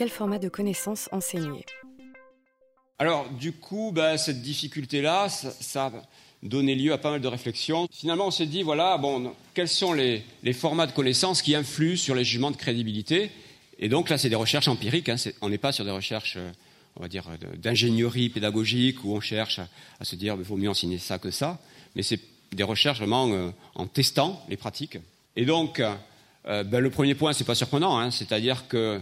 [0.00, 1.66] quel format de connaissances enseigner
[2.98, 5.92] Alors, du coup, bah, cette difficulté-là, ça, a
[6.42, 7.86] donné lieu à pas mal de réflexions.
[7.92, 10.24] Finalement, on s'est dit, voilà, bon, quels sont les,
[10.54, 13.30] formats de connaissances qui influent sur les jugements de crédibilité?
[13.78, 16.36] Et donc là, c'est des recherches empiriques, hein, on n'est pas sur des recherches...
[16.38, 16.50] Euh,
[16.96, 17.24] on va dire,
[17.56, 19.60] d'ingénierie pédagogique où on cherche
[20.00, 21.60] à, se dire, il vaut mieux enseigner ça que ça.
[21.94, 22.18] Mais c'est
[22.52, 24.98] des recherches vraiment euh, en testant les pratiques.
[25.36, 29.00] Et donc, euh, ben, le premier point, ce n'est pas surprenant, hein, c'est-à-dire que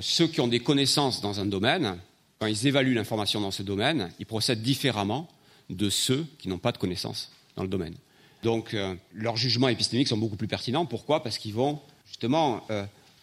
[0.00, 1.98] ceux qui ont des connaissances dans un domaine,
[2.38, 5.28] quand ils évaluent l'information dans ce domaine, ils procèdent différemment
[5.70, 7.94] de ceux qui n'ont pas de connaissances dans le domaine.
[8.42, 10.84] Donc, euh, leurs jugements épistémiques sont beaucoup plus pertinents.
[10.84, 11.22] Pourquoi?
[11.22, 12.66] Parce qu'ils vont justement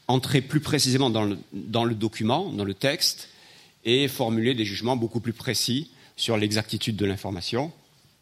[0.07, 3.29] entrer plus précisément dans le, document, dans le texte,
[3.85, 7.71] et formuler des jugements beaucoup plus précis sur l'exactitude de l'information,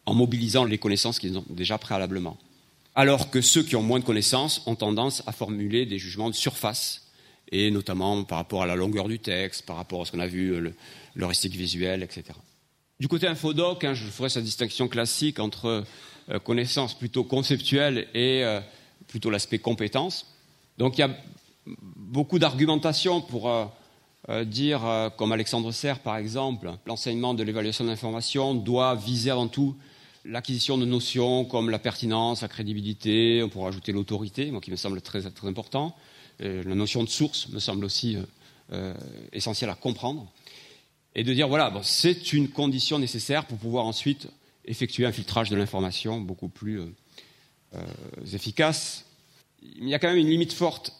[0.06, 2.36] en mobilisant les connaissances qu'ils ont déjà préalablement
[2.94, 6.34] alors que ceux qui ont moins de connaissances ont tendance à formuler des jugements de
[6.34, 7.02] surface,
[7.52, 10.26] et notamment par rapport à la longueur du texte, par rapport à ce qu'on a
[10.26, 10.74] vu, le,
[11.14, 12.24] l'heuristique visuel, etc.
[12.98, 15.84] Du côté infodoc, hein, je ferai cette distinction classique entre
[16.30, 18.60] euh, connaissances plutôt conceptuelles et euh,
[19.08, 20.26] plutôt l'aspect compétence.
[20.78, 21.10] Donc il y a
[21.96, 28.54] beaucoup d'argumentation pour euh, dire, comme Alexandre Serre par exemple, l'enseignement de l'évaluation de l'information
[28.54, 29.76] doit viser avant tout
[30.24, 35.00] l'acquisition de notions comme la pertinence, la crédibilité, on pourrait ajouter l'autorité, qui me semble
[35.00, 35.96] très, très important.
[36.40, 38.22] La notion de source me semble aussi euh,
[38.72, 38.94] euh,
[39.32, 40.30] essentielle à comprendre.
[41.14, 44.28] Et de dire, voilà, c'est une condition nécessaire pour pouvoir ensuite
[44.64, 47.82] effectuer un filtrage de l'information beaucoup plus euh,
[48.32, 49.04] efficace.
[49.62, 50.92] Il y a quand même une limite forte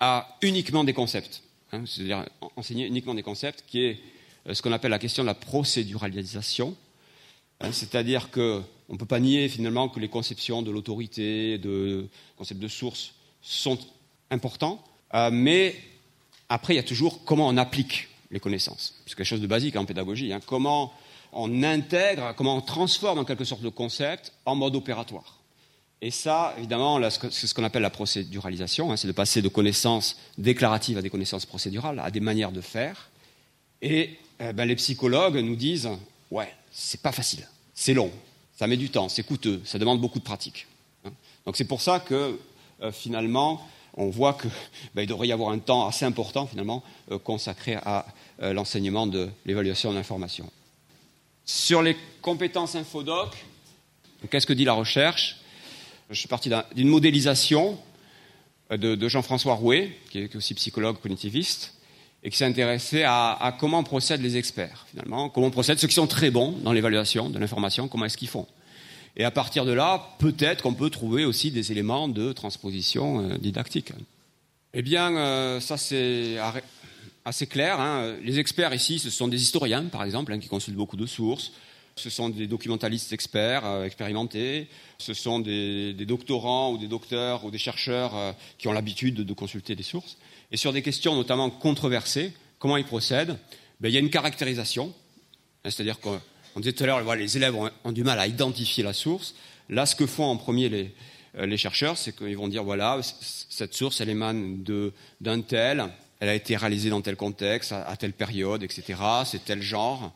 [0.00, 2.24] à uniquement des concepts, hein, c'est-à-dire
[2.56, 4.00] enseigner uniquement des concepts, qui est
[4.52, 6.76] ce qu'on appelle la question de la procéduralisation
[7.60, 12.60] Hein, c'est-à-dire qu'on ne peut pas nier finalement que les conceptions de l'autorité, de concepts
[12.60, 13.78] de source sont
[14.30, 14.82] importants,
[15.14, 15.76] euh, mais
[16.48, 18.94] après il y a toujours comment on applique les connaissances.
[19.06, 20.32] C'est quelque chose de basique en pédagogie.
[20.32, 20.40] Hein.
[20.44, 20.92] comment
[21.32, 25.38] on intègre, comment on transforme en quelque sorte le concept en mode opératoire.
[26.00, 28.96] Et ça, évidemment, c'est ce qu'on appelle la procéduralisation, hein.
[28.96, 33.10] c'est de passer de connaissances déclaratives à des connaissances procédurales, à des manières de faire.
[33.82, 35.88] Et eh ben, les psychologues nous disent,
[36.30, 37.48] ouais, c'est pas facile.
[37.74, 38.12] C'est long,
[38.56, 40.66] ça met du temps, c'est coûteux, ça demande beaucoup de pratique.
[41.04, 41.10] Hein.
[41.46, 42.38] Donc c'est pour ça que
[42.82, 43.60] euh, finalement,
[43.94, 44.50] on voit qu'il
[44.94, 48.06] ben, devrait y avoir un temps assez important finalement euh, consacré à
[48.42, 50.50] euh, l'enseignement de l'évaluation de l'information.
[51.44, 53.36] Sur les compétences infodoc,
[54.30, 55.36] qu'est-ce que dit la recherche?
[56.10, 57.78] Je suis parti d'une modélisation
[58.70, 61.74] de, Jean-François Rouet, qui est aussi psychologue cognitiviste,
[62.22, 66.06] et qui s'est intéressé à, comment procèdent les experts, finalement, comment procèdent ceux qui sont
[66.06, 68.46] très bons dans l'évaluation de l'information, comment est-ce qu'ils font.
[69.18, 73.36] Et à partir de là, peut-être qu'on peut trouver aussi des éléments de transposition euh,
[73.36, 73.92] didactique.
[74.74, 76.36] Eh bien, euh, ça c'est
[77.24, 77.80] assez clair.
[77.80, 78.16] Hein.
[78.22, 81.50] Les experts ici, ce sont des historiens, par exemple, hein, qui consultent beaucoup de sources.
[81.96, 84.68] Ce sont des documentalistes experts, euh, expérimentés.
[84.98, 89.74] Ce sont des, doctorants ou des docteurs ou des chercheurs qui ont l'habitude de consulter
[89.74, 90.16] des sources.
[90.52, 93.36] Et sur des questions notamment controversées, comment ils procèdent?
[93.80, 94.92] Ben, Il y a une caractérisation,
[95.64, 95.98] hein, c'est-à-dire
[96.58, 99.36] qu'on disait tout à l'heure, les élèves ont, du mal à identifier la source.
[99.68, 100.92] Là, ce que font en premier les,
[101.36, 102.98] euh, chercheurs, c'est qu'ils vont dire, voilà,
[103.48, 104.64] cette source, elle émane
[105.20, 105.84] d'un tel,
[106.18, 110.12] elle a été réalisée dans tel contexte, à, telle période, etc., c'est tel genre,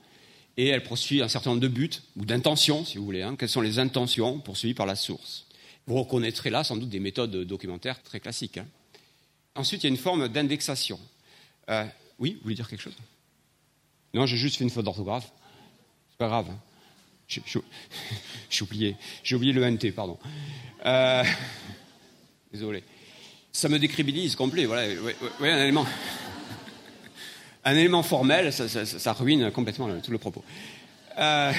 [0.57, 3.23] et elle poursuit un certain nombre de buts, ou d'intentions, si vous voulez.
[3.23, 3.37] Hein.
[3.39, 5.47] Quelles sont les intentions poursuivies par la source?
[5.87, 8.59] Vous reconnaîtrez là sans doute des méthodes documentaires très classiques.
[8.59, 8.67] Hein.
[9.55, 10.99] Ensuite, il y a une forme d'indexation.
[11.71, 11.85] Euh,
[12.19, 12.97] oui, vous voulez dire quelque chose?
[14.13, 15.31] Non, j'ai juste fait une faute d'orthographe.
[16.13, 16.47] C'est pas grave.
[16.51, 16.59] Hein.
[18.51, 18.97] J'ai oublié,
[19.53, 20.19] le NT, pardon.
[20.85, 21.25] Euh,
[22.53, 22.85] désolé.
[23.51, 24.67] Ça me décribilise complet.
[24.67, 24.93] Voilà,
[25.41, 25.87] un élément,
[27.65, 30.45] un élément formel, ça, ruine complètement tout le propos.
[31.19, 31.53] Euh,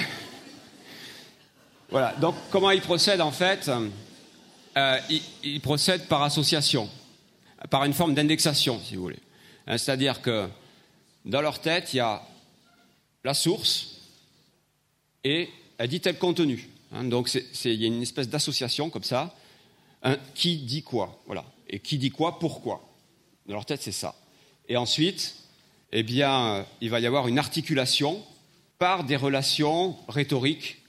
[1.90, 2.14] voilà.
[2.20, 3.70] Donc, comment il procède en fait
[4.76, 6.88] il, il procède par association
[7.70, 9.20] par une forme d'indexation, si vous voulez.
[9.66, 10.48] Hein, c'est-à-dire que
[11.24, 12.22] dans leur tête, il y a
[13.24, 14.00] la source
[15.24, 15.48] et
[15.78, 16.68] elle dit tel contenu.
[16.92, 19.34] Hein, donc il y a une espèce d'association comme ça.
[20.34, 21.44] Qui dit quoi Voilà.
[21.68, 22.86] Et qui dit quoi Pourquoi
[23.46, 24.14] Dans leur tête, c'est ça.
[24.68, 25.34] Et ensuite,
[25.92, 28.22] eh bien, il va y avoir une articulation
[28.78, 30.82] par des relations rhétoriques,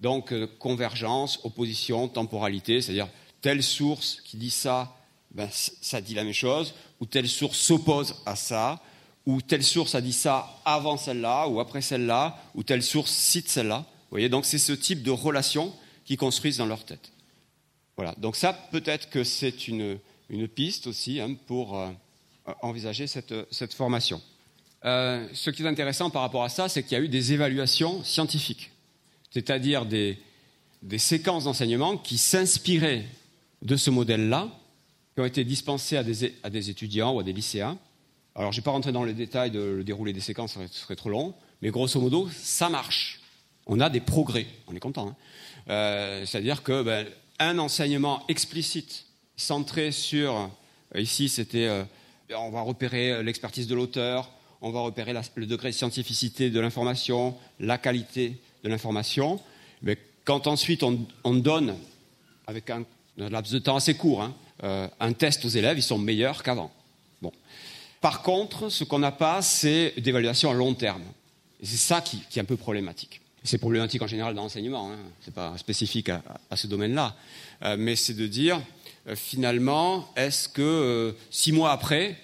[0.00, 3.08] donc euh, convergence, opposition, temporalité, c'est-à-dire
[3.40, 4.96] telle source qui dit ça
[5.30, 8.82] ben, ça dit la même chose, ou telle source s'oppose à ça,
[9.28, 13.50] ou telle source a dit ça avant celle-là, ou après celle-là, ou telle source cite
[13.50, 13.80] celle-là.
[13.80, 15.74] Vous voyez, donc c'est ce type de relation
[16.06, 17.12] qu'ils construisent dans leur tête.
[17.96, 19.98] Voilà, donc ça peut-être que c'est une,
[20.54, 21.90] piste aussi hein, pour euh,
[22.62, 24.22] envisager cette, cette formation.
[24.82, 28.02] ce qui est intéressant par rapport à ça, c'est qu'il y a eu des évaluations
[28.04, 28.70] scientifiques,
[29.30, 30.18] c'est-à-dire des,
[30.82, 33.04] des séquences d'enseignement qui s'inspiraient
[33.60, 34.48] de ce modèle-là,
[35.14, 37.76] qui ont été dispensées à des, à des, étudiants ou à des lycéens.
[38.38, 40.80] Alors, je ne vais pas rentrer dans les détails de le déroulé des séquences, ce
[40.80, 43.20] serait, trop long, mais grosso modo, ça marche.
[43.66, 45.08] On a des progrès, on est content.
[45.08, 45.16] Hein.
[45.70, 47.04] Euh, c'est-à-dire que ben,
[47.40, 49.06] un enseignement explicite,
[49.36, 50.50] centré sur,
[50.94, 51.82] euh, ici c'était, euh,
[52.36, 54.30] on va repérer l'expertise de l'auteur,
[54.60, 59.40] on va repérer le degré de scientificité de l'information, la qualité de l'information.
[59.82, 61.76] Mais quand ensuite on, donne,
[62.46, 62.84] avec un,
[63.16, 66.70] laps de temps assez court, hein, un test aux élèves, ils sont meilleurs qu'avant.
[67.20, 67.32] Bon.
[68.00, 71.02] Par contre, ce qu'on n'a pas, c'est d'évaluation à long terme.
[71.60, 73.20] Et c'est ça qui, est un peu problématique.
[73.42, 74.96] C'est problématique en général dans l'enseignement, hein.
[75.20, 77.14] ce n'est pas spécifique à, ce domaine-là.
[77.62, 78.60] Euh, mais c'est de dire,
[79.08, 82.16] euh, finalement, est-ce que six mois après,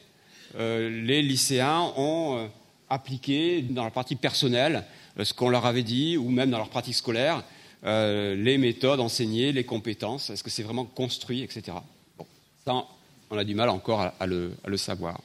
[0.57, 2.49] les lycéens ont
[2.89, 4.85] appliqué dans la partie personnelle
[5.23, 7.43] ce qu'on leur avait dit, ou même dans leur pratique scolaire,
[7.85, 11.77] euh, les méthodes enseignées, les compétences, est-ce que c'est vraiment construit, etc.
[12.17, 12.27] Bon,
[12.65, 12.85] ça,
[13.31, 15.21] on a du mal encore à le savoir.